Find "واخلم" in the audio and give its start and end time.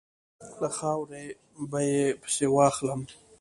2.51-3.01